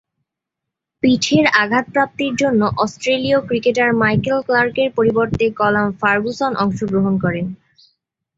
পিঠের 1.03 1.45
আঘাতপ্রাপ্তির 1.61 2.33
জন্য 2.35 2.61
অস্ট্রেলীয় 2.77 3.39
ক্রিকেটার 3.47 3.89
মাইকেল 3.93 4.37
ক্লার্কের 4.41 4.89
পরিবর্তে 4.97 5.45
কলাম 5.59 5.87
ফার্গুসন 6.01 6.51
অংশগ্রহণ 6.63 7.13
করেন। 7.23 7.45